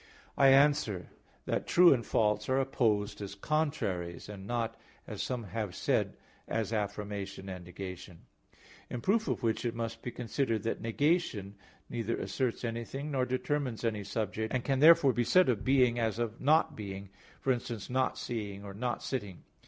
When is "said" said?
5.75-6.17, 15.23-15.49